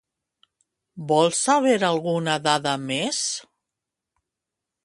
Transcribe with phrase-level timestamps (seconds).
[1.11, 3.23] Vol saber alguna dada més?